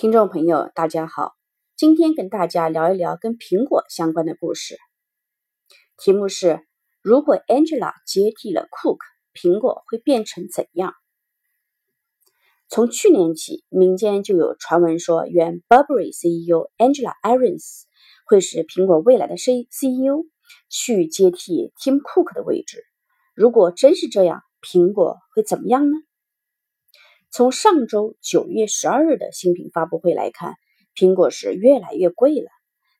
[0.00, 1.34] 听众朋友，大家好，
[1.76, 4.78] 今天跟大家聊一聊跟苹果相关的故事。
[5.98, 6.66] 题目是：
[7.02, 8.96] 如果 Angela 接替了 Cook，
[9.34, 10.94] 苹果会变成怎样？
[12.70, 17.82] 从去年起，民间就有传闻说，原 Burberry CEO Angela Ahrens
[18.24, 20.24] 会是苹果未来的 C CEO，
[20.70, 22.82] 去接替 Tim Cook 的位置。
[23.34, 25.98] 如果真是这样，苹果会怎么样呢？
[27.32, 30.54] 从上周九月十二日的新品发布会来看，
[30.96, 32.50] 苹果是越来越贵了。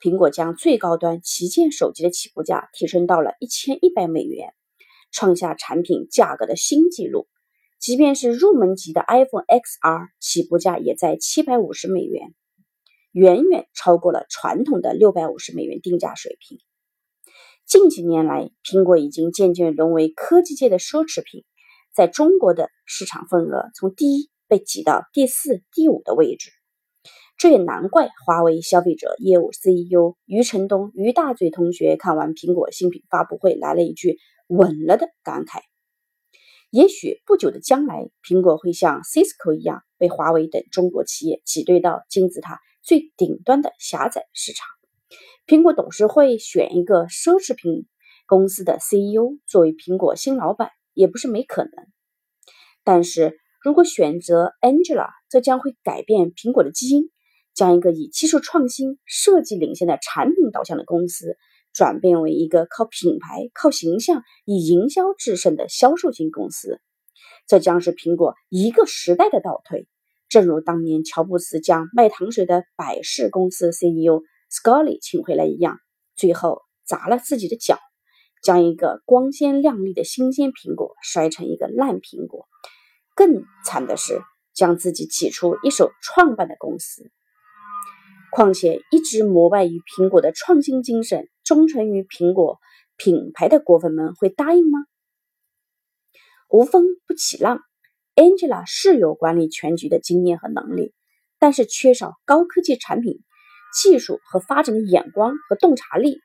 [0.00, 4.54] 苹果将最高端旗舰手机的起步价提升到了一千一百美元，
[5.12, 7.28] 创下产品价格的新纪录。
[7.78, 12.32] 即便是入门级的 iPhone XR，起步价也在七百五十美元，
[13.12, 16.58] 远远超过了传统的六百五十美元定价水平。
[17.66, 21.44] 近几年来，苹果已经渐渐沦为科技界的奢侈品。
[21.94, 26.50] 在中国的市场份额从第一被挤到第四、第五的位置，
[27.38, 35.60] 这也难怪华为消费者业务 CEO 余承东余大嘴同学看完苹果新品发布会来了一句“稳了”的感慨。
[36.70, 44.66] 也许不久的将来，苹果会像 Cisco 一样被华为等中国企业挤兑到金字塔最顶端的狭窄市场。
[45.46, 47.86] 苹果董事会选一个奢侈品
[48.26, 50.70] 公司的 CEO 作为苹果新老板。
[50.94, 51.72] 也不是没可能，
[52.84, 57.10] 但是如果选择 Angela，这将会改变苹果的基因，
[57.54, 61.36] 将一个以技术创新、设计领先的产品导向的公司，
[61.72, 66.80] 转变为一个靠品牌、靠形象、以营销制胜的销售型公司。
[67.46, 69.88] 这将是苹果一个时代的倒退，
[70.28, 75.78] 正如当年乔布斯将卖糖水的百事公司 CEO Scully 请回来一样，
[76.14, 77.78] 最后砸了自己的脚。
[78.44, 82.46] 将一个光鲜亮丽的新鲜苹果摔成一个烂苹果，
[83.16, 84.20] 更惨的是
[84.54, 87.10] 将自己挤出一手创办的公司。
[88.30, 92.58] 况且，一直膜拜于苹果的创新精神、忠诚于苹果
[92.98, 94.80] 品牌的果粉们会答应吗？
[96.50, 97.60] 无风不起浪
[98.14, 100.92] ，Angela 是有管理全局的经验和能力，
[101.38, 103.22] 但是缺少高科技产品
[103.72, 106.18] 技术和发展的眼光和洞察力。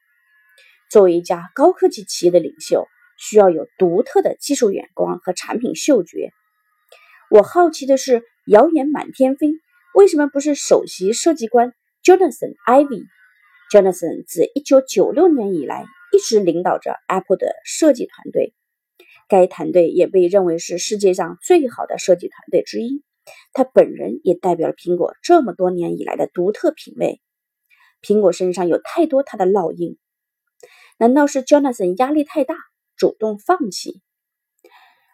[0.89, 6.31] 作为一家高科技企业的领袖，需要有独特的技术眼光和产品嗅觉。
[7.29, 9.51] 我好奇的是，谣言满天飞，
[9.93, 11.73] 为什么不是首席设计官
[12.03, 18.55] Jonathan Ive？Jonathan 自1996年以来一直领导着 Apple 的设计团队，
[19.27, 23.03] 该团队也被认为是世界上最好的设计团队之一。
[23.53, 27.21] 他本人也代表了苹果这么多年以来的独特品味。
[28.01, 29.99] 苹果身上有太多他的烙印。
[31.01, 32.55] 难道是 Jonathan 压力太大，
[32.97, 34.01] 主动放弃？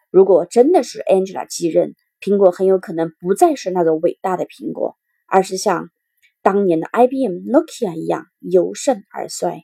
[0.09, 4.97] 如果真的是 Angela 继任，苹果很有可能不再是那个伟大的苹果，
[5.27, 5.91] 而是像
[6.41, 9.61] 当年的 IBM、Nokia 一样由盛而衰。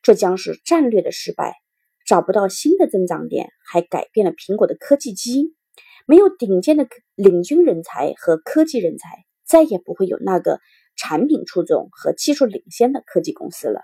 [0.00, 1.56] 这将是战略的失败，
[2.06, 5.56] 找不到新的增长点，还改变了苹果的科技基因。
[6.06, 6.86] 没有顶尖的
[7.16, 9.08] 领军人才和科技人才，
[9.44, 10.60] 再也不会有那个
[10.94, 13.80] 产品出众和技术领先的科技公司了。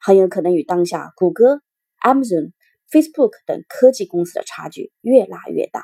[0.00, 1.62] 很有可能与当下谷歌、
[2.02, 2.52] Amazon、
[2.90, 5.82] Facebook 等科技公司的差距越拉越大。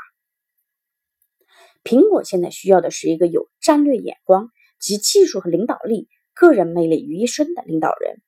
[1.83, 8.23] 苹果现在需要的是一个有战略眼光及技术和领导力、个人魅力于一身的领导人。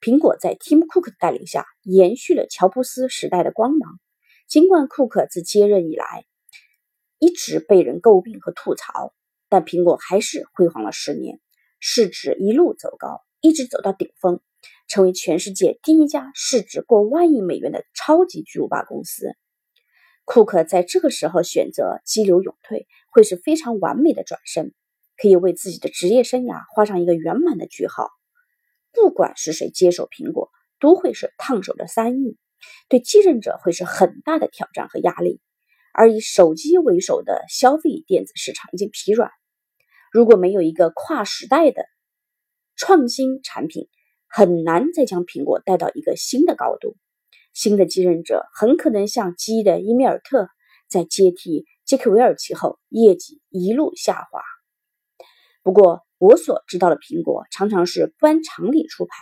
[0.00, 4.00] 苹果在 Tim Cook 的带领下，延续了乔布斯时代的光芒。
[4.48, 6.26] 尽管库克自接任以来
[7.18, 9.14] 一直被人诟病和吐槽，
[9.48, 11.40] 但苹果还是辉煌了十年，
[11.78, 14.40] 市值一路走高，一直走到顶峰。
[14.88, 19.34] 成为全世界第一家市值过万亿美元的超级巨无霸公司，
[20.24, 24.74] 库克在这个时候选择激流勇退，会是非常完美的转身，
[25.16, 28.10] 可以为自己的职业生涯画上一个圆满的句号。
[28.92, 32.36] 不管是谁接手苹果，都会是烫手的山芋，
[32.88, 35.40] 对继任者会是很大的挑战和压力。
[35.94, 39.30] 而以手机为首的消费电子市场已经疲软，
[40.10, 41.84] 如果没有一个跨时代的
[42.76, 43.88] 创新产品，
[44.34, 46.96] 很难再将苹果带到一个新的高度。
[47.52, 50.48] 新的继任者很可能像 G 的伊米尔特，
[50.88, 54.40] 在接替杰克韦尔奇后，业绩一路下滑。
[55.62, 59.12] 不过，我所知道的苹果常常是不按常理出牌，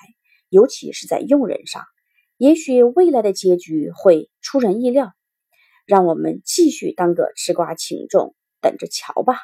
[0.49, 1.83] 尤其是在用人上。
[2.37, 5.13] 也许未来的结局会出人意料，
[5.87, 9.35] 让我们继续当个吃瓜群众，等着瞧吧。